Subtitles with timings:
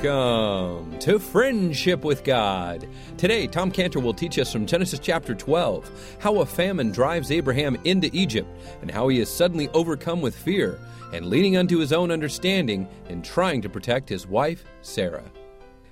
[0.00, 2.86] Welcome to Friendship with God.
[3.16, 7.76] Today, Tom Cantor will teach us from Genesis chapter 12 how a famine drives Abraham
[7.82, 8.48] into Egypt
[8.80, 10.78] and how he is suddenly overcome with fear
[11.12, 15.24] and leaning unto his own understanding in trying to protect his wife, Sarah.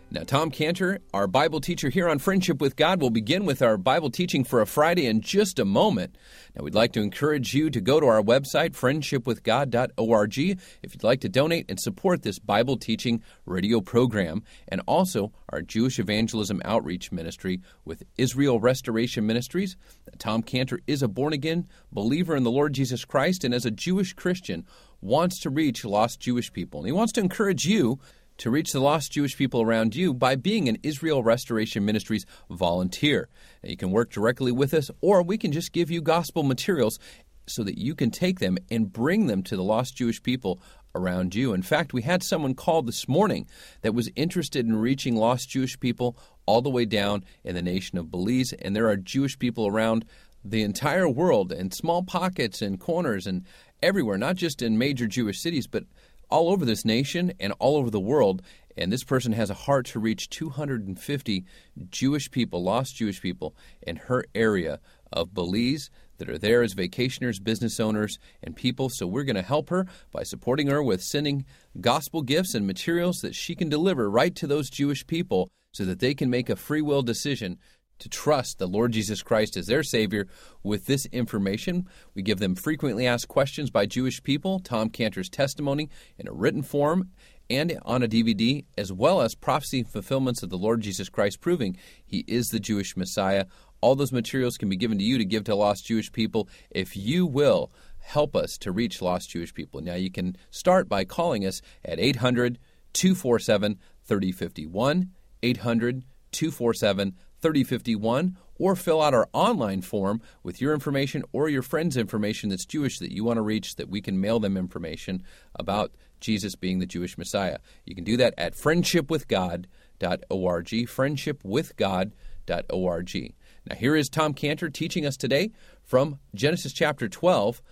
[0.09, 3.77] Now, Tom Cantor, our Bible teacher here on Friendship with God, will begin with our
[3.77, 6.16] Bible teaching for a Friday in just a moment.
[6.55, 11.20] Now, we'd like to encourage you to go to our website, friendshipwithgod.org, if you'd like
[11.23, 17.11] to donate and support this Bible teaching radio program, and also our Jewish Evangelism Outreach
[17.11, 19.77] Ministry with Israel Restoration Ministries.
[20.19, 23.73] Tom Cantor is a born again believer in the Lord Jesus Christ, and as a
[23.73, 24.66] Jewish Christian,
[25.00, 26.80] wants to reach lost Jewish people.
[26.80, 27.98] And he wants to encourage you
[28.39, 33.29] to reach the lost Jewish people around you by being an Israel Restoration Ministries volunteer.
[33.62, 36.99] Now, you can work directly with us, or we can just give you gospel materials
[37.47, 40.61] so that you can take them and bring them to the lost Jewish people
[40.95, 41.53] around you.
[41.53, 43.47] In fact, we had someone call this morning
[43.83, 47.98] that was interested in reaching lost Jewish people all the way down in the nation
[47.98, 50.05] of Belize, and there are Jewish people around
[50.45, 53.45] the entire world in small pockets and corners and
[53.83, 55.84] everywhere, not just in major Jewish cities, but
[56.28, 58.42] all over this nation and all over the world.
[58.77, 61.44] And this person has a heart to reach 250
[61.91, 64.80] Jewish people, lost Jewish people, in her area
[65.12, 68.88] of Belize that are there as vacationers, business owners, and people.
[68.88, 71.44] So we're going to help her by supporting her with sending
[71.80, 76.00] gospel gifts and materials that she can deliver right to those Jewish people so that
[76.00, 77.58] they can make a free will decision
[77.98, 80.27] to trust the Lord Jesus Christ as their Savior
[80.62, 81.89] with this information.
[82.14, 85.88] We give them frequently asked questions by Jewish people, Tom Cantor's testimony
[86.19, 87.11] in a written form
[87.48, 91.77] and on a DVD, as well as prophecy fulfillments of the Lord Jesus Christ proving
[92.05, 93.47] He is the Jewish Messiah.
[93.80, 96.97] All those materials can be given to you to give to lost Jewish people if
[96.97, 99.81] you will help us to reach lost Jewish people.
[99.81, 102.58] Now, you can start by calling us at 800
[102.92, 105.10] 247 3051.
[105.42, 107.14] 800 247
[107.47, 112.67] 3051 or fill out our online form with your information or your friend's information that's
[112.67, 115.23] Jewish that you want to reach that we can mail them information
[115.55, 117.59] about Jesus being the Jewish Messiah.
[117.84, 123.34] You can do that at friendshipwithgod.org, friendshipwithgod.org.
[123.69, 125.53] Now, here is Tom Cantor teaching us today
[125.84, 127.63] from Genesis chapter 12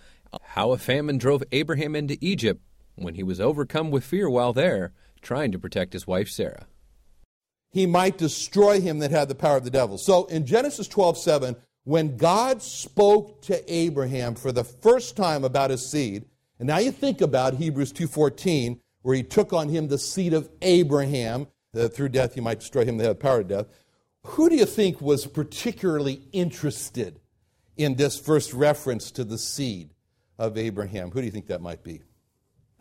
[0.41, 2.61] how a famine drove Abraham into Egypt
[2.95, 6.65] when he was overcome with fear while there, trying to protect his wife Sarah
[7.75, 9.97] he might destroy him that had the power of the devil.
[9.97, 15.71] So in Genesis 12 7, when God spoke to Abraham for the first time about
[15.71, 16.23] his seed,
[16.57, 20.47] and now you think about Hebrews 2.14, where he took on him the seed of
[20.61, 23.65] Abraham, that through death he might destroy him that had the power of death.
[24.23, 27.19] Who do you think was particularly interested
[27.75, 29.89] in this first reference to the seed
[30.39, 31.11] of Abraham?
[31.11, 32.03] Who do you think that might be?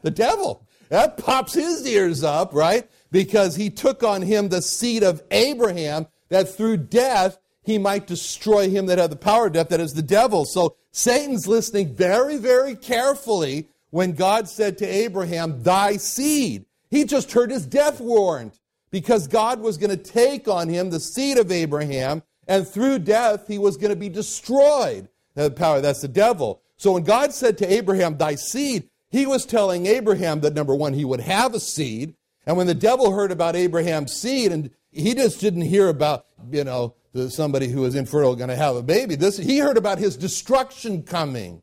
[0.03, 0.69] The devil.
[0.89, 2.89] That pops his ears up, right?
[3.11, 8.69] Because he took on him the seed of Abraham, that through death he might destroy
[8.69, 10.45] him that had the power of death, that is the devil.
[10.45, 16.67] So Satan's listening very, very carefully when God said to Abraham, Thy seed.
[16.91, 21.01] He just heard his death warrant because God was going to take on him the
[21.01, 25.09] seed of Abraham, and through death he was going to be destroyed.
[25.35, 26.63] The power, that's the devil.
[26.77, 30.93] So when God said to Abraham, Thy seed, he was telling Abraham that number one,
[30.93, 32.17] he would have a seed.
[32.47, 36.65] And when the devil heard about Abraham's seed, and he just didn't hear about, you
[36.65, 36.97] know,
[37.29, 39.15] somebody who was infertile going to have a baby.
[39.15, 41.63] This, he heard about his destruction coming.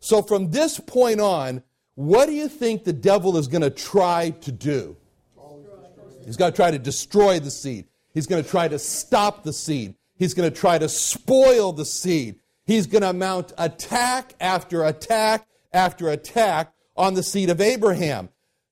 [0.00, 1.62] So from this point on,
[1.94, 4.94] what do you think the devil is going to try to do?
[6.26, 7.86] He's going to try to destroy the seed.
[8.12, 9.94] He's going to try to stop the seed.
[10.18, 12.40] He's going to try to spoil the seed.
[12.66, 18.28] He's going to mount attack after attack after attack on the seed of Abraham.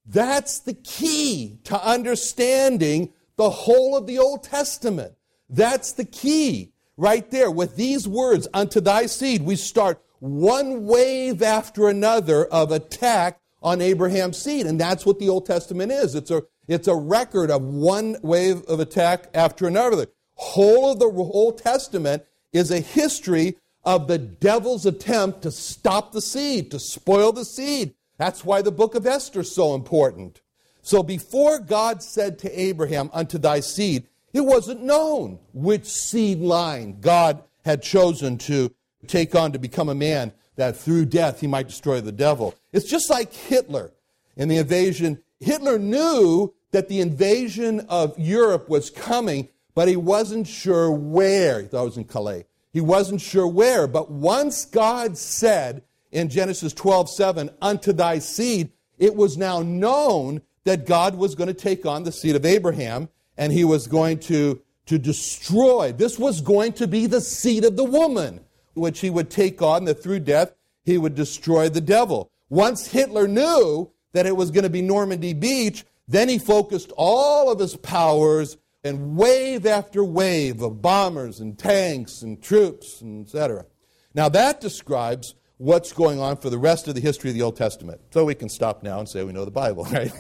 [0.07, 5.15] That's the key to understanding the whole of the Old Testament.
[5.49, 7.51] That's the key right there.
[7.51, 13.81] With these words, unto thy seed, we start one wave after another of attack on
[13.81, 14.67] Abraham's seed.
[14.67, 16.15] And that's what the Old Testament is.
[16.15, 19.97] It's a, it's a record of one wave of attack after another.
[19.97, 26.13] The whole of the Old Testament is a history of the devil's attempt to stop
[26.13, 30.41] the seed, to spoil the seed, that's why the book of Esther is so important.
[30.83, 37.01] So before God said to Abraham, Unto thy seed, it wasn't known which seed line
[37.01, 38.75] God had chosen to
[39.07, 42.55] take on to become a man that through death he might destroy the devil.
[42.73, 43.93] It's just like Hitler
[44.37, 45.23] in the invasion.
[45.41, 51.63] Hitler knew that the invasion of Europe was coming, but he wasn't sure where.
[51.63, 52.45] He thought it was in Calais.
[52.73, 53.87] He wasn't sure where.
[53.87, 55.83] But once God said,
[56.13, 61.49] in Genesis 12 7, unto thy seed, it was now known that God was going
[61.49, 65.93] to take on the seed of Abraham and he was going to, to destroy.
[65.93, 68.41] This was going to be the seed of the woman,
[68.75, 70.53] which he would take on, that through death
[70.85, 72.31] he would destroy the devil.
[72.51, 77.53] Once Hitler knew that it was going to be Normandy Beach, then he focused all
[77.53, 83.67] of his powers and wave after wave of bombers and tanks and troops, and etc.
[84.15, 87.57] Now that describes what's going on for the rest of the history of the Old
[87.57, 88.01] Testament.
[88.11, 90.13] So we can stop now and say we know the Bible, right?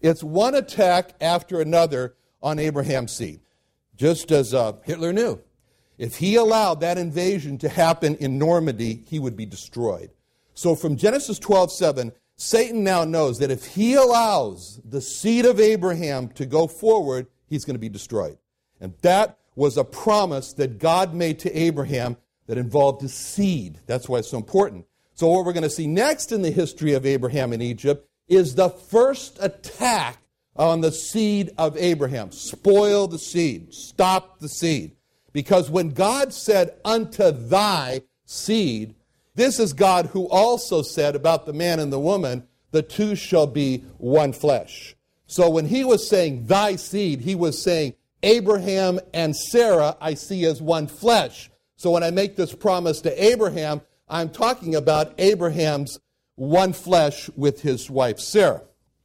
[0.00, 3.40] it's one attack after another on Abraham's seed,
[3.96, 5.40] just as uh, Hitler knew.
[5.98, 10.10] If he allowed that invasion to happen in Normandy, he would be destroyed.
[10.54, 15.60] So from Genesis 12 7, Satan now knows that if he allows the seed of
[15.60, 18.38] Abraham to go forward, he's going to be destroyed.
[18.80, 22.16] And that was a promise that God made to Abraham
[22.50, 23.78] that involved his seed.
[23.86, 24.84] That's why it's so important.
[25.14, 28.56] So, what we're going to see next in the history of Abraham in Egypt is
[28.56, 30.18] the first attack
[30.56, 32.32] on the seed of Abraham.
[32.32, 34.96] Spoil the seed, stop the seed.
[35.32, 38.96] Because when God said, Unto thy seed,
[39.36, 43.46] this is God who also said about the man and the woman, the two shall
[43.46, 44.96] be one flesh.
[45.28, 47.94] So when he was saying thy seed, he was saying
[48.24, 51.48] Abraham and Sarah I see as one flesh.
[51.80, 55.98] So when I make this promise to Abraham, I'm talking about Abraham's
[56.34, 58.60] one flesh with his wife Sarah.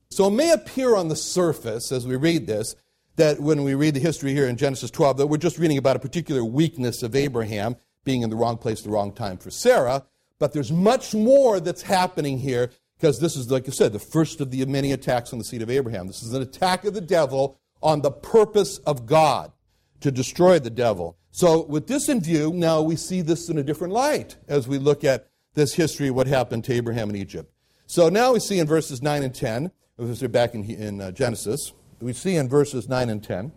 [0.10, 2.75] So it may appear on the surface as we read this
[3.16, 5.95] that when we read the history here in Genesis 12 that we're just reading about
[5.95, 10.04] a particular weakness of Abraham being in the wrong place the wrong time for Sarah.
[10.38, 14.42] But there's much more that's happening here because this is, like I said, the first
[14.42, 16.07] of the many attacks on the seed of Abraham.
[16.07, 19.54] This is an attack of the devil on the purpose of God
[20.01, 21.18] to destroy the devil.
[21.36, 24.78] So, with this in view, now we see this in a different light as we
[24.78, 27.52] look at this history of what happened to Abraham in Egypt.
[27.88, 31.12] So now we see in verses 9 and 10, as we're back in, in uh,
[31.12, 33.52] Genesis, we see in verses 9 and 10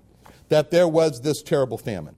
[0.48, 2.16] that there was this terrible famine.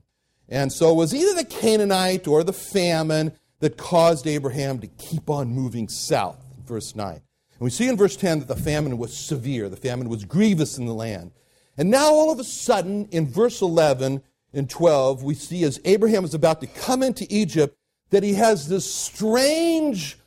[0.49, 5.29] And so it was either the Canaanite or the famine that caused Abraham to keep
[5.29, 7.13] on moving south, verse 9.
[7.13, 7.21] And
[7.59, 10.87] we see in verse 10 that the famine was severe, the famine was grievous in
[10.87, 11.33] the land.
[11.77, 16.25] And now, all of a sudden, in verse 11 and 12, we see as Abraham
[16.25, 17.77] is about to come into Egypt
[18.09, 20.17] that he has this strange,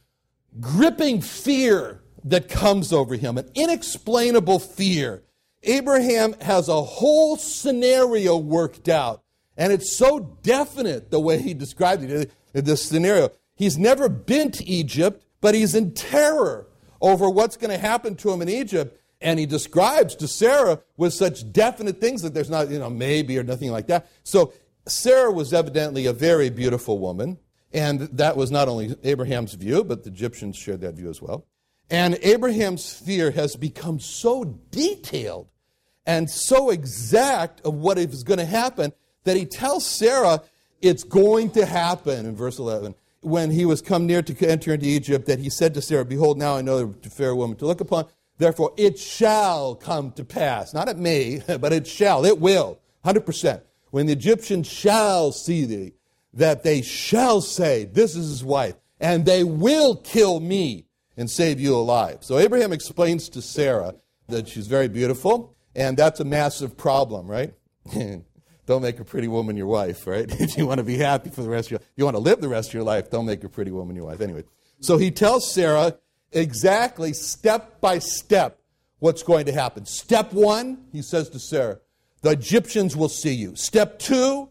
[0.60, 5.22] gripping fear that comes over him, an inexplainable fear.
[5.62, 9.22] Abraham has a whole scenario worked out,
[9.56, 13.30] and it's so definite the way he described it in this scenario.
[13.56, 16.66] He's never been to Egypt, but he's in terror
[17.00, 18.98] over what's going to happen to him in Egypt.
[19.24, 23.38] And he describes to Sarah with such definite things that there's not, you know, maybe
[23.38, 24.06] or nothing like that.
[24.22, 24.52] So
[24.86, 27.38] Sarah was evidently a very beautiful woman.
[27.72, 31.46] And that was not only Abraham's view, but the Egyptians shared that view as well.
[31.90, 35.48] And Abraham's fear has become so detailed
[36.06, 38.92] and so exact of what is going to happen
[39.24, 40.42] that he tells Sarah,
[40.82, 42.94] it's going to happen in verse 11.
[43.22, 46.36] When he was come near to enter into Egypt, that he said to Sarah, Behold,
[46.36, 48.04] now I know the fair woman to look upon.
[48.38, 50.74] Therefore, it shall come to pass.
[50.74, 52.24] Not it may, but it shall.
[52.24, 52.78] It will.
[53.04, 53.62] 100%.
[53.90, 55.92] When the Egyptians shall see thee,
[56.32, 60.86] that they shall say, This is his wife, and they will kill me
[61.16, 62.18] and save you alive.
[62.20, 63.94] So Abraham explains to Sarah
[64.28, 67.54] that she's very beautiful, and that's a massive problem, right?
[68.66, 70.26] don't make a pretty woman your wife, right?
[70.40, 72.40] if you want to be happy for the rest of your you want to live
[72.40, 74.20] the rest of your life, don't make a pretty woman your wife.
[74.20, 74.44] Anyway,
[74.80, 75.98] so he tells Sarah
[76.34, 78.58] exactly step by step
[78.98, 79.84] what's going to happen.
[79.86, 81.78] Step one, he says to Sarah,
[82.22, 83.54] the Egyptians will see you.
[83.54, 84.48] Step two,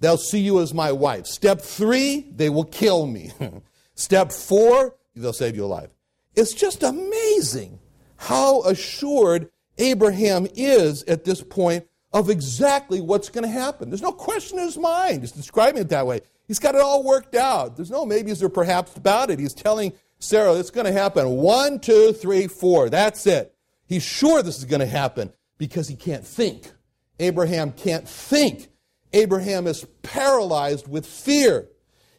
[0.00, 1.26] they'll see you as my wife.
[1.26, 3.32] Step three, they will kill me.
[3.94, 5.90] Step four, they'll save you alive.
[6.34, 7.78] It's just amazing
[8.16, 13.90] how assured Abraham is at this point of exactly what's going to happen.
[13.90, 15.22] There's no question in his mind.
[15.22, 16.20] He's describing it that way.
[16.46, 17.76] He's got it all worked out.
[17.76, 19.38] There's no maybes or perhaps about it.
[19.38, 21.28] He's telling Sarah it's going to happen.
[21.30, 22.88] One, two, three, four.
[22.88, 23.54] That's it.
[23.86, 26.72] He's sure this is going to happen because he can't think.
[27.20, 28.68] Abraham can't think.
[29.12, 31.68] Abraham is paralyzed with fear.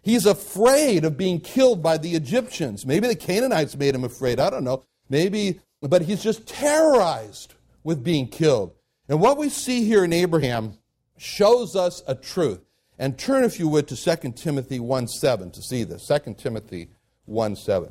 [0.02, 2.86] He's afraid of being killed by the Egyptians.
[2.86, 4.40] Maybe the Canaanites made him afraid.
[4.40, 4.84] I don't know.
[5.10, 8.74] Maybe, but he's just terrorized with being killed.
[9.10, 10.78] And what we see here in Abraham
[11.18, 12.62] shows us a truth.
[12.98, 16.08] And turn, if you would, to 2 Timothy 1 7 to see this.
[16.08, 16.90] 2 Timothy
[17.26, 17.90] 1 7.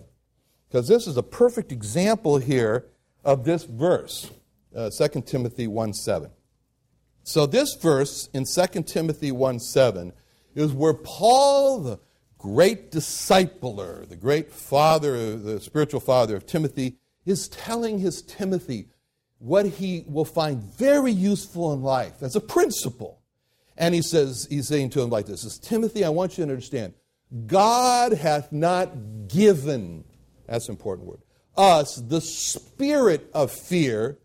[0.68, 2.86] Because this is a perfect example here
[3.24, 4.30] of this verse.
[4.74, 6.30] Uh, 2 Timothy 1 7.
[7.22, 10.12] So, this verse in 2 Timothy 1 7
[10.54, 12.00] is where Paul, the
[12.38, 18.88] great discipler, the great father, the spiritual father of Timothy, is telling his Timothy
[19.38, 23.20] what he will find very useful in life as a principle.
[23.76, 26.50] And he says, he's saying to him like this, says, Timothy, I want you to
[26.50, 26.94] understand,
[27.46, 30.04] God hath not given,
[30.46, 31.22] that's an important word,
[31.56, 34.18] us the spirit of fear,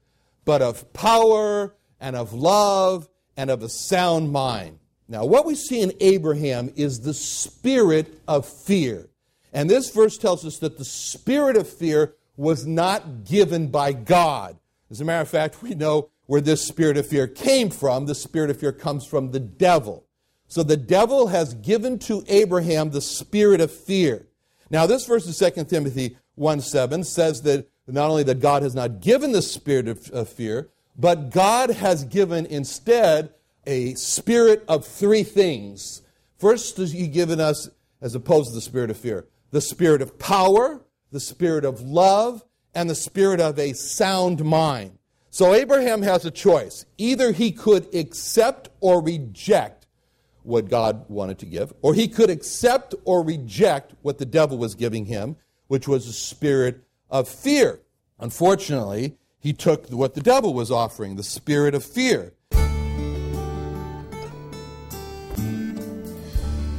[0.45, 4.79] but of power and of love and of a sound mind.
[5.07, 9.09] Now, what we see in Abraham is the spirit of fear.
[9.51, 14.57] And this verse tells us that the spirit of fear was not given by God.
[14.91, 18.05] As a matter of fact, we know where this spirit of fear came from.
[18.05, 20.05] The spirit of fear comes from the devil.
[20.49, 24.27] So the devil has given to Abraham the spirit of fear.
[24.71, 28.73] Now, this verse in 2 Timothy 1 7 says that not only that God has
[28.73, 33.33] not given the spirit of, of fear, but God has given instead
[33.65, 36.01] a spirit of three things.
[36.37, 37.69] First, He's given us,
[38.01, 42.43] as opposed to the spirit of fear, the spirit of power, the spirit of love,
[42.73, 44.97] and the spirit of a sound mind.
[45.29, 46.85] So Abraham has a choice.
[46.97, 49.78] Either he could accept or reject
[50.43, 54.75] what God wanted to give, or he could accept or reject what the devil was
[54.75, 55.35] giving him,
[55.67, 57.79] which was a spirit of fear.
[58.19, 62.33] Unfortunately, he took what the devil was offering, the spirit of fear.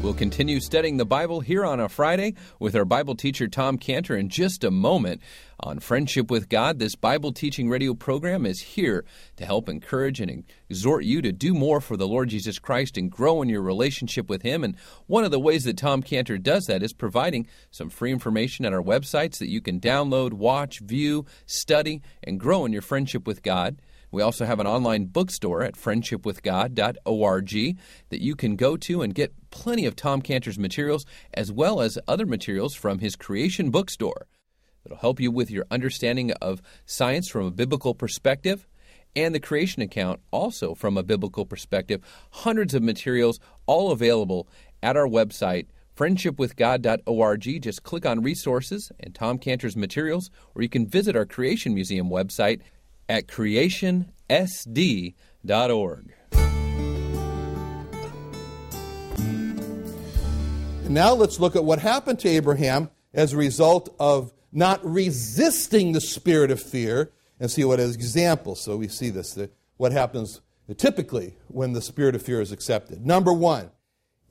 [0.02, 4.16] We'll continue studying the Bible here on a Friday with our Bible teacher Tom Cantor
[4.16, 5.20] in just a moment.
[5.60, 9.04] On Friendship with God, this Bible teaching radio program is here
[9.36, 13.10] to help encourage and exhort you to do more for the Lord Jesus Christ and
[13.10, 14.64] grow in your relationship with Him.
[14.64, 14.74] And
[15.06, 18.72] one of the ways that Tom Cantor does that is providing some free information at
[18.72, 23.42] our websites that you can download, watch, view, study, and grow in your friendship with
[23.42, 23.76] God.
[24.10, 29.50] We also have an online bookstore at friendshipwithgod.org that you can go to and get
[29.50, 34.26] plenty of Tom Cantor's materials as well as other materials from his creation bookstore.
[34.84, 38.66] It'll help you with your understanding of science from a biblical perspective
[39.14, 42.00] and the creation account also from a biblical perspective.
[42.30, 44.48] Hundreds of materials all available
[44.82, 47.62] at our website friendshipwithgod.org.
[47.62, 52.08] Just click on resources and Tom Cantor's materials, or you can visit our Creation Museum
[52.08, 52.62] website
[53.10, 54.04] at creationsd.org.
[60.88, 66.00] Now let's look at what happened to Abraham as a result of not resisting the
[66.00, 68.54] spirit of fear and see what as example.
[68.54, 69.36] So we see this,
[69.76, 70.40] what happens
[70.76, 73.04] typically when the spirit of fear is accepted.
[73.04, 73.72] Number one,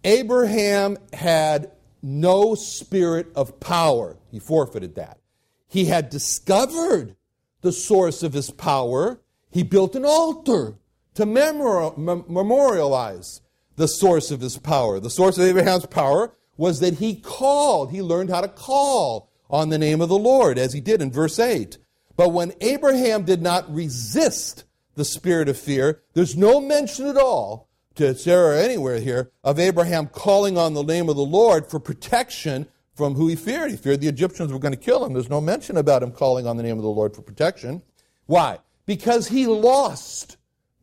[0.05, 1.71] Abraham had
[2.01, 4.15] no spirit of power.
[4.31, 5.19] He forfeited that.
[5.67, 7.17] He had discovered
[7.61, 9.19] the source of his power,
[9.51, 10.75] he built an altar
[11.15, 13.41] to memorialize
[13.75, 14.99] the source of his power.
[14.99, 19.69] The source of Abraham's power was that he called, he learned how to call on
[19.69, 21.77] the name of the Lord, as he did in verse 8.
[22.15, 27.69] But when Abraham did not resist the spirit of fear, there's no mention at all
[27.95, 32.67] to Sarah anywhere here of Abraham calling on the name of the Lord for protection
[32.99, 33.71] from who he feared.
[33.71, 35.13] He feared the Egyptians were going to kill him.
[35.13, 37.81] There's no mention about him calling on the name of the Lord for protection.
[38.25, 38.59] Why?
[38.85, 40.35] Because he lost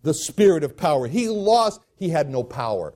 [0.02, 1.08] the spirit of power.
[1.08, 2.94] He lost, he had no power.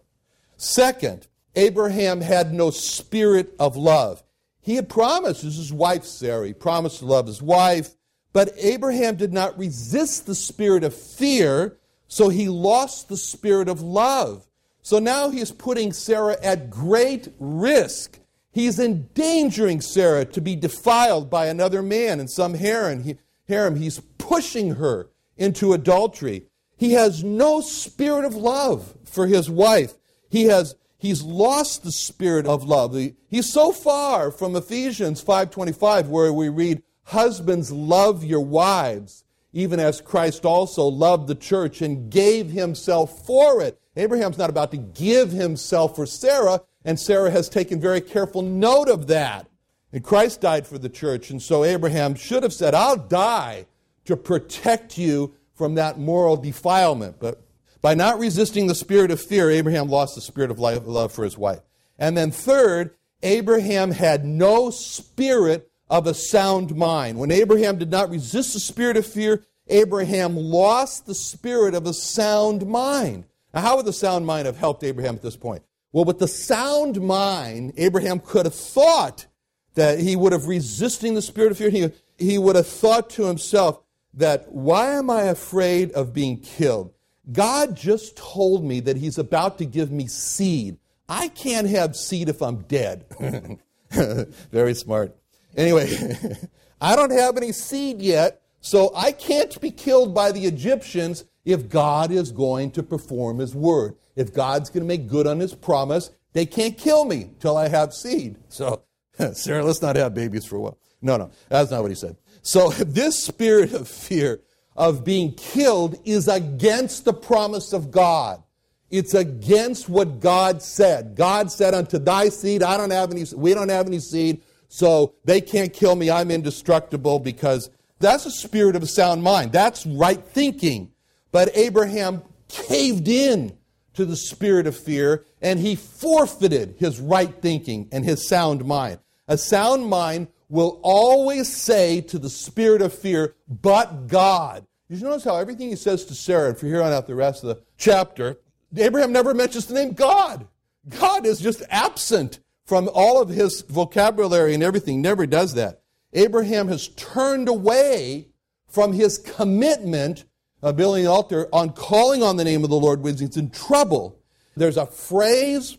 [0.56, 4.22] Second, Abraham had no spirit of love.
[4.62, 7.94] He had promised, this is his wife Sarah, he promised to love his wife,
[8.32, 11.76] but Abraham did not resist the spirit of fear,
[12.08, 14.46] so he lost the spirit of love.
[14.80, 18.19] So now he's putting Sarah at great risk
[18.52, 23.76] He's endangering Sarah to be defiled by another man in some harem.
[23.76, 26.46] He's pushing her into adultery.
[26.76, 29.94] He has no spirit of love for his wife.
[30.28, 32.96] He has he's lost the spirit of love.
[33.28, 40.00] He's so far from Ephesians 5:25 where we read, "Husbands love your wives, even as
[40.00, 45.32] Christ also loved the church and gave himself for it." Abraham's not about to give
[45.32, 46.62] himself for Sarah.
[46.84, 49.46] And Sarah has taken very careful note of that.
[49.92, 53.66] And Christ died for the church, and so Abraham should have said, I'll die
[54.04, 57.16] to protect you from that moral defilement.
[57.18, 57.42] But
[57.82, 61.36] by not resisting the spirit of fear, Abraham lost the spirit of love for his
[61.36, 61.60] wife.
[61.98, 67.18] And then, third, Abraham had no spirit of a sound mind.
[67.18, 71.92] When Abraham did not resist the spirit of fear, Abraham lost the spirit of a
[71.92, 73.24] sound mind.
[73.52, 75.62] Now, how would the sound mind have helped Abraham at this point?
[75.92, 79.26] Well, with the sound mind, Abraham could have thought
[79.74, 81.70] that he would have resisting the spirit of fear.
[81.70, 83.80] He, he would have thought to himself
[84.14, 86.92] that, why am I afraid of being killed?
[87.30, 90.78] God just told me that he's about to give me seed.
[91.08, 93.04] I can't have seed if I'm dead.
[93.90, 95.16] Very smart.
[95.56, 96.16] Anyway,
[96.80, 101.68] I don't have any seed yet, so I can't be killed by the Egyptians if
[101.68, 103.96] God is going to perform his word.
[104.20, 107.68] If God's going to make good on his promise, they can't kill me till I
[107.68, 108.36] have seed.
[108.48, 108.82] So,
[109.32, 110.78] Sarah, let's not have babies for a while.
[111.00, 112.18] No, no, that's not what he said.
[112.42, 114.42] So, this spirit of fear
[114.76, 118.42] of being killed is against the promise of God.
[118.90, 121.14] It's against what God said.
[121.16, 125.14] God said, Unto thy seed, I don't have any, we don't have any seed, so
[125.24, 126.10] they can't kill me.
[126.10, 129.52] I'm indestructible because that's a spirit of a sound mind.
[129.52, 130.92] That's right thinking.
[131.32, 133.56] But Abraham caved in
[134.00, 138.98] to the spirit of fear and he forfeited his right thinking and his sound mind.
[139.28, 144.66] A sound mind will always say to the spirit of fear, but God.
[144.88, 147.44] You notice how everything he says to Sarah, and from here on out the rest
[147.44, 148.38] of the chapter,
[148.74, 150.48] Abraham never mentions the name God.
[150.88, 155.82] God is just absent from all of his vocabulary and everything, never does that.
[156.14, 158.28] Abraham has turned away
[158.66, 160.24] from his commitment
[160.62, 163.50] of building an altar on calling on the name of the Lord when he's in
[163.50, 164.18] trouble.
[164.56, 165.78] There's a phrase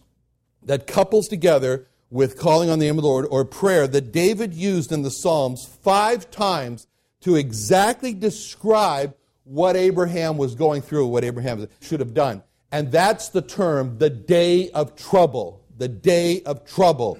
[0.63, 4.53] that couples together with calling on the name of the Lord or prayer that David
[4.53, 6.88] used in the Psalms five times
[7.21, 12.43] to exactly describe what Abraham was going through, what Abraham should have done.
[12.71, 15.63] And that's the term, the day of trouble.
[15.77, 17.17] The day of trouble.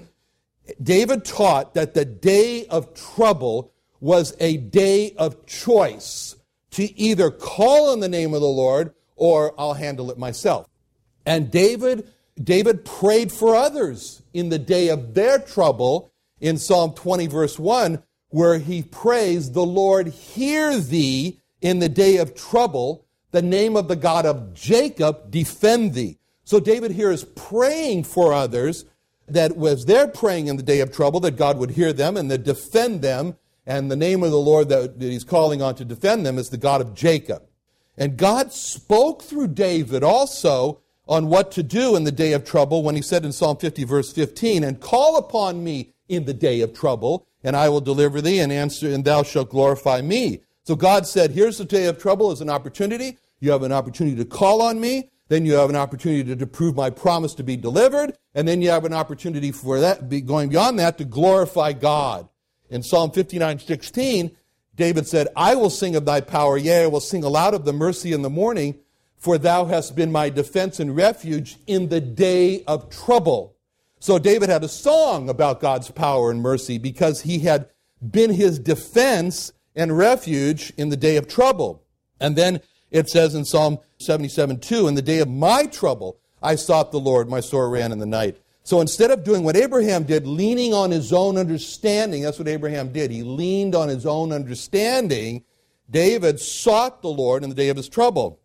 [0.82, 6.36] David taught that the day of trouble was a day of choice
[6.72, 10.68] to either call on the name of the Lord or I'll handle it myself.
[11.24, 12.08] And David
[12.42, 18.02] David prayed for others in the day of their trouble in Psalm 20 verse 1
[18.30, 23.88] where he prays the Lord hear thee in the day of trouble the name of
[23.88, 26.18] the God of Jacob defend thee.
[26.44, 28.84] So David here is praying for others
[29.26, 32.30] that was they're praying in the day of trouble that God would hear them and
[32.30, 33.36] that defend them.
[33.66, 36.56] And the name of the Lord that, he's calling on to defend them is the
[36.56, 37.44] God of Jacob.
[37.96, 42.82] And God spoke through David also on what to do in the day of trouble
[42.82, 46.60] when he said in Psalm 50, verse 15, And call upon me in the day
[46.60, 50.42] of trouble, and I will deliver thee and answer, and thou shalt glorify me.
[50.64, 53.18] So God said, Here's the day of trouble as an opportunity.
[53.40, 55.10] You have an opportunity to call on me.
[55.28, 58.16] Then you have an opportunity to, to prove my promise to be delivered.
[58.34, 62.28] And then you have an opportunity for that, be, going beyond that, to glorify God.
[62.72, 64.34] In Psalm 59 16,
[64.74, 67.72] David said, I will sing of thy power, yea, I will sing aloud of the
[67.72, 68.78] mercy in the morning,
[69.18, 73.54] for thou hast been my defense and refuge in the day of trouble.
[74.00, 77.68] So David had a song about God's power and mercy because he had
[78.00, 81.84] been his defense and refuge in the day of trouble.
[82.18, 86.54] And then it says in Psalm 77 2, In the day of my trouble, I
[86.54, 88.38] sought the Lord, my sore ran in the night.
[88.64, 92.92] So instead of doing what Abraham did, leaning on his own understanding, that's what Abraham
[92.92, 93.10] did.
[93.10, 95.44] He leaned on his own understanding.
[95.90, 98.40] David sought the Lord in the day of his trouble.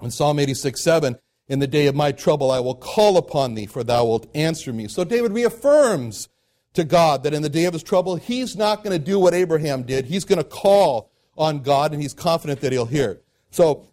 [0.00, 3.66] In Psalm 86 7, in the day of my trouble, I will call upon thee,
[3.66, 4.88] for thou wilt answer me.
[4.88, 6.28] So David reaffirms
[6.74, 9.34] to God that in the day of his trouble, he's not going to do what
[9.34, 10.04] Abraham did.
[10.04, 13.20] He's going to call on God, and he's confident that he'll hear.
[13.50, 13.88] So,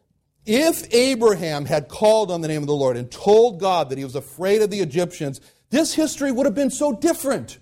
[0.46, 4.04] if Abraham had called on the name of the Lord and told God that he
[4.04, 5.40] was afraid of the Egyptians,
[5.74, 7.58] this history would have been so different.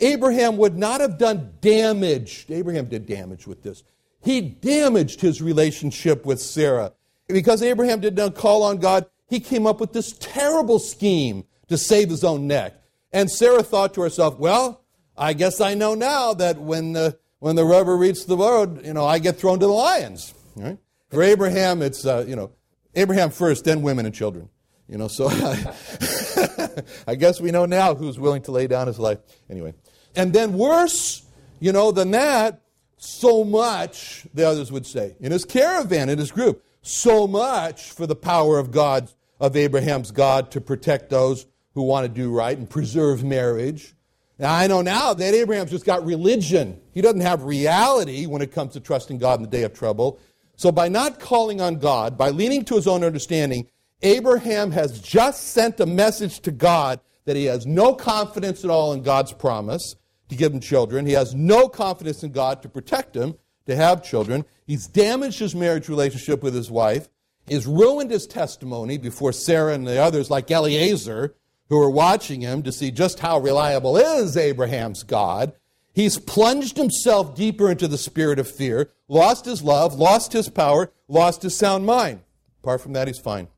[0.00, 2.46] Abraham would not have done damage.
[2.48, 3.84] Abraham did damage with this.
[4.22, 6.94] He damaged his relationship with Sarah.
[7.28, 11.76] Because Abraham did not call on God, he came up with this terrible scheme to
[11.76, 12.74] save his own neck.
[13.12, 14.82] And Sarah thought to herself, well,
[15.14, 18.94] I guess I know now that when the, when the rubber meets the road, you
[18.94, 20.32] know, I get thrown to the lions.
[20.56, 20.78] Right?
[21.10, 22.52] For Abraham, it's, uh, you know,
[22.94, 24.48] Abraham first, then women and children.
[24.92, 25.28] You know, so
[27.06, 29.20] I guess we know now who's willing to lay down his life.
[29.48, 29.72] Anyway.
[30.14, 31.22] And then worse,
[31.60, 32.60] you know, than that,
[32.98, 38.06] so much, the others would say, in his caravan, in his group, so much for
[38.06, 42.58] the power of God, of Abraham's God to protect those who want to do right
[42.58, 43.94] and preserve marriage.
[44.38, 46.78] Now, I know now that Abraham's just got religion.
[46.92, 50.20] He doesn't have reality when it comes to trusting God in the day of trouble.
[50.56, 53.68] So, by not calling on God, by leaning to his own understanding,
[54.02, 58.92] Abraham has just sent a message to God that he has no confidence at all
[58.92, 59.96] in God's promise
[60.28, 61.06] to give him children.
[61.06, 63.36] He has no confidence in God to protect him,
[63.66, 64.44] to have children.
[64.66, 67.08] He's damaged his marriage relationship with his wife.
[67.46, 71.34] He's ruined his testimony before Sarah and the others, like Eliezer,
[71.68, 75.52] who are watching him to see just how reliable is Abraham's God.
[75.94, 80.90] He's plunged himself deeper into the spirit of fear, lost his love, lost his power,
[81.08, 82.20] lost his sound mind.
[82.62, 83.48] Apart from that, he's fine.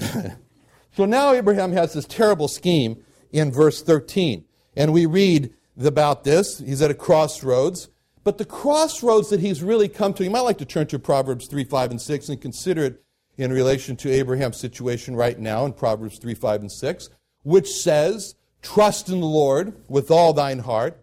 [0.92, 4.44] so now Abraham has this terrible scheme in verse 13.
[4.76, 6.58] And we read about this.
[6.58, 7.88] He's at a crossroads.
[8.22, 11.46] But the crossroads that he's really come to, you might like to turn to Proverbs
[11.46, 13.02] 3, 5, and 6 and consider it
[13.38, 17.10] in relation to Abraham's situation right now in Proverbs 3, 5, and 6,
[17.42, 21.02] which says, Trust in the Lord with all thine heart,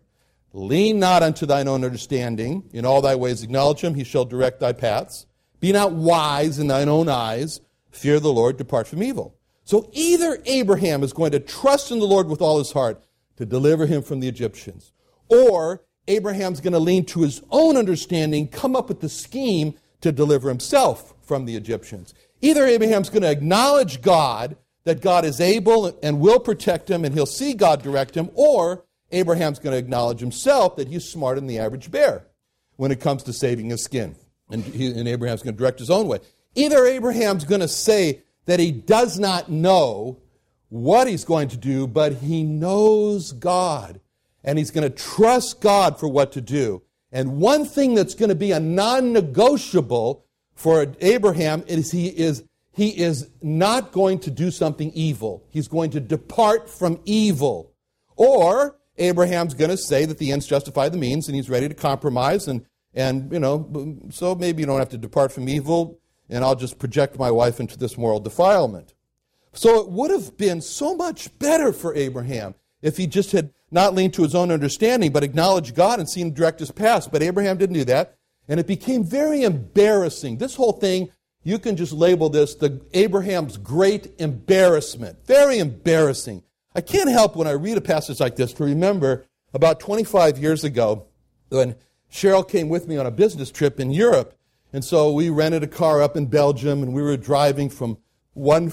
[0.54, 4.60] lean not unto thine own understanding, in all thy ways acknowledge him, he shall direct
[4.60, 5.26] thy paths.
[5.60, 7.62] Be not wise in thine own eyes,
[7.98, 9.36] fear the Lord, depart from evil.
[9.64, 13.04] So either Abraham is going to trust in the Lord with all his heart
[13.36, 14.94] to deliver him from the Egyptians,
[15.30, 20.12] or Abraham's going to lean to his own understanding, come up with the scheme to
[20.12, 22.14] deliver himself from the Egyptians.
[22.42, 24.56] Either Abraham's going to acknowledge God,
[24.86, 28.86] that God is able and will protect him, and he'll see God direct him, or
[29.12, 32.26] Abraham's going to acknowledge himself that he's smarter than the average bear
[32.78, 34.16] when it comes to saving his skin.
[34.50, 36.20] And, he, and Abraham's going to direct his own way.
[36.58, 40.18] Either Abraham's going to say that he does not know
[40.70, 44.02] what he's going to do, but he knows God
[44.44, 46.82] and he's going to trust God for what to do.
[47.12, 52.44] And one thing that's going to be a non negotiable for Abraham is he is
[52.74, 55.44] he is not going to do something evil.
[55.50, 57.72] He's going to depart from evil.
[58.16, 61.76] Or Abraham's going to say that the ends justify the means and he's ready to
[61.76, 66.44] compromise and and you know so maybe you don't have to depart from evil and
[66.44, 68.94] I'll just project my wife into this moral defilement.
[69.54, 73.94] So it would have been so much better for Abraham if he just had not
[73.94, 77.12] leaned to his own understanding, but acknowledged God and seen him direct his path.
[77.12, 78.18] But Abraham didn't do that.
[78.48, 80.38] And it became very embarrassing.
[80.38, 81.10] This whole thing,
[81.44, 85.26] you can just label this the Abraham's great embarrassment.
[85.26, 86.44] Very embarrassing.
[86.74, 90.64] I can't help when I read a passage like this to remember about 25 years
[90.64, 91.08] ago
[91.50, 91.76] when
[92.12, 94.38] Cheryl came with me on a business trip in Europe.
[94.74, 97.98] And so we rented a car up in Belgium and we were driving from
[98.34, 98.72] one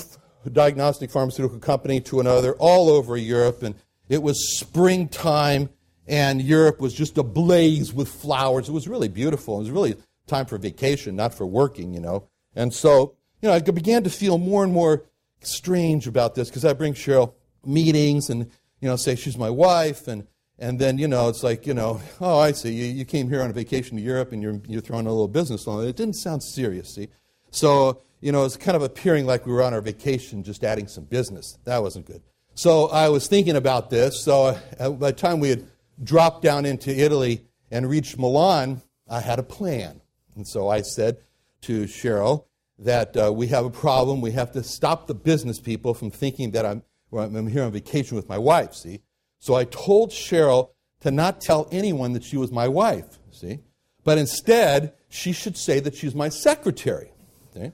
[0.51, 3.63] diagnostic pharmaceutical company to another all over Europe.
[3.63, 3.75] And
[4.09, 5.71] it was springtime,
[6.07, 8.69] and Europe was just ablaze with flowers.
[8.69, 9.57] It was really beautiful.
[9.57, 12.29] It was really time for vacation, not for working, you know.
[12.55, 15.05] And so, you know, I began to feel more and more
[15.41, 20.07] strange about this because I bring Cheryl meetings and, you know, say she's my wife.
[20.07, 20.27] And,
[20.59, 22.73] and then, you know, it's like, you know, oh, I see.
[22.73, 25.29] You, you came here on a vacation to Europe and you're, you're throwing a little
[25.29, 25.89] business it.
[25.89, 27.09] It didn't sound serious, see.
[27.51, 30.87] So, you know, it's kind of appearing like we were on our vacation just adding
[30.87, 31.59] some business.
[31.65, 32.23] That wasn't good.
[32.55, 34.23] So I was thinking about this.
[34.23, 35.67] So uh, by the time we had
[36.03, 40.01] dropped down into Italy and reached Milan, I had a plan.
[40.37, 41.19] And so I said
[41.63, 42.45] to Cheryl
[42.79, 44.21] that uh, we have a problem.
[44.21, 47.73] We have to stop the business people from thinking that I'm, well, I'm here on
[47.73, 49.01] vacation with my wife, see?
[49.45, 53.59] So I told Cheryl to not tell anyone that she was my wife, see?
[54.03, 57.13] But instead, she should say that she's my secretary.
[57.55, 57.73] Okay?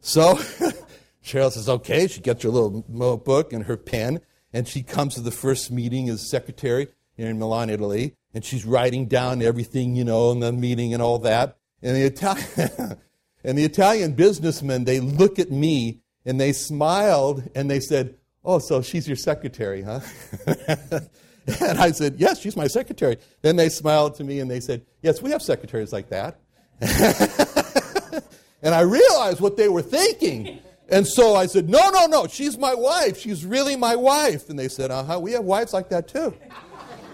[0.00, 0.34] So
[1.24, 2.08] Cheryl says, okay.
[2.08, 4.20] She gets her little notebook and her pen,
[4.52, 9.06] and she comes to the first meeting as secretary in Milan, Italy, and she's writing
[9.06, 11.56] down everything, you know, in the meeting and all that.
[11.82, 12.98] And the
[13.44, 18.58] and the Italian businessmen, they look at me and they smiled and they said, oh,
[18.58, 20.00] so she's your secretary, huh?
[20.46, 23.18] and I said, yes, she's my secretary.
[23.42, 26.38] Then they smiled to me and they said, yes, we have secretaries like that.
[28.62, 30.58] and I realized what they were thinking.
[30.88, 33.18] And so I said, No, no, no, she's my wife.
[33.18, 34.50] She's really my wife.
[34.50, 36.34] And they said, Uh huh, we have wives like that too.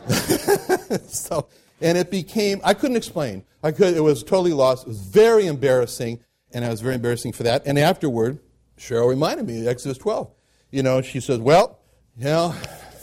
[1.08, 1.48] so,
[1.80, 3.44] and it became, I couldn't explain.
[3.62, 4.86] I could, it was totally lost.
[4.86, 6.20] It was very embarrassing,
[6.52, 7.66] and I was very embarrassing for that.
[7.66, 8.40] And afterward,
[8.78, 10.30] Cheryl reminded me, Exodus 12.
[10.70, 11.78] You know, she said, Well,
[12.16, 12.54] you know,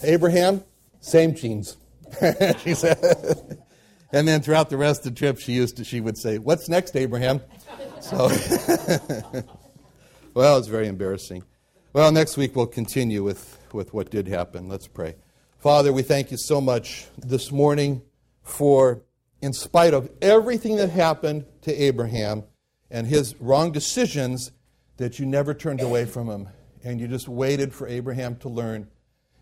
[0.04, 0.64] Abraham,
[1.00, 1.78] same genes.
[2.60, 3.60] she said.
[4.12, 6.70] and then throughout the rest of the trip, she used to, she would say, What's
[6.70, 7.42] next, Abraham?
[8.02, 8.30] So.
[10.36, 11.46] Well, it's very embarrassing.
[11.94, 14.68] Well, next week we'll continue with, with what did happen.
[14.68, 15.16] Let's pray.
[15.60, 18.02] Father, we thank you so much this morning
[18.44, 19.02] for,
[19.42, 22.44] in spite of everything that happened to Abraham
[22.92, 24.52] and his wrong decisions,
[24.98, 26.50] that you never turned away from him
[26.86, 28.88] and you just waited for Abraham to learn.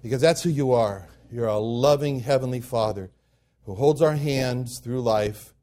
[0.01, 1.08] Because that's who you are.
[1.29, 3.12] You're a loving Heavenly Father
[3.65, 5.53] who holds our hands through life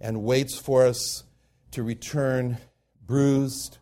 [0.00, 1.24] and waits for us
[1.72, 2.58] to return
[3.06, 3.78] bruised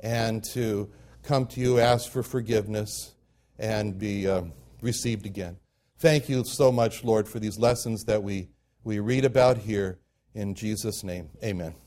[0.00, 0.90] and to
[1.22, 3.14] come to you, ask for forgiveness,
[3.58, 4.42] and be uh,
[4.80, 5.56] received again.
[5.98, 8.48] Thank you so much, Lord, for these lessons that we,
[8.82, 9.98] we read about here.
[10.34, 11.81] In Jesus' name, amen.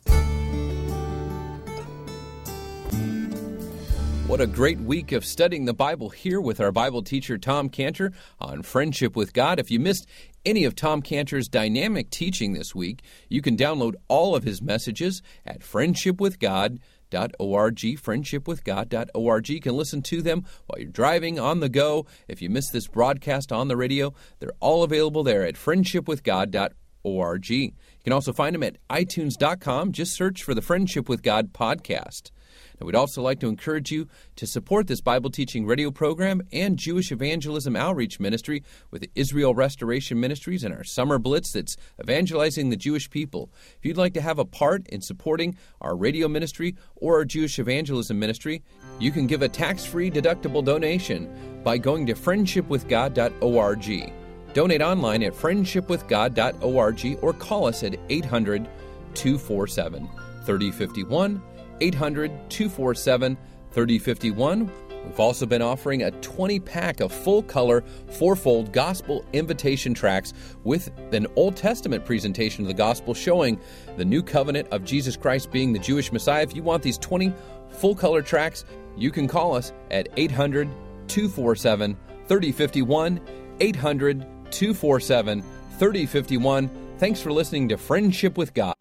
[4.27, 8.11] What a great week of studying the Bible here with our Bible teacher Tom Cantor
[8.39, 9.59] on friendship with God.
[9.59, 10.07] If you missed
[10.43, 15.21] any of Tom Cantor's dynamic teaching this week, you can download all of his messages
[15.45, 16.79] at friendshipwithgod.org,
[17.11, 19.49] friendshipwithgod.org.
[19.49, 22.07] You can listen to them while you're driving, on the go.
[22.27, 27.71] If you miss this broadcast on the radio, they're all available there at friendshipwithgod.org You
[28.03, 29.91] can also find them at itunes.com.
[29.91, 32.31] Just search for the Friendship with God podcast.
[32.79, 36.77] Now, we'd also like to encourage you to support this Bible teaching radio program and
[36.77, 42.75] Jewish evangelism outreach ministry with Israel Restoration Ministries and our summer blitz that's evangelizing the
[42.75, 43.49] Jewish people.
[43.77, 47.59] If you'd like to have a part in supporting our radio ministry or our Jewish
[47.59, 48.63] evangelism ministry,
[48.99, 54.13] you can give a tax free deductible donation by going to friendshipwithgod.org.
[54.53, 58.67] Donate online at friendshipwithgod.org or call us at 800
[59.13, 60.09] 247
[60.45, 61.41] 3051.
[61.81, 63.37] 800 247
[63.71, 64.71] 3051.
[65.05, 70.33] We've also been offering a 20 pack of full color, fourfold gospel invitation tracts
[70.63, 73.59] with an Old Testament presentation of the gospel showing
[73.97, 76.43] the new covenant of Jesus Christ being the Jewish Messiah.
[76.43, 77.33] If you want these 20
[77.69, 78.65] full color tracts,
[78.97, 80.69] you can call us at 800
[81.07, 83.21] 247 3051.
[83.59, 84.19] 800
[84.51, 85.41] 247
[85.77, 86.69] 3051.
[86.97, 88.73] Thanks for listening to Friendship with God.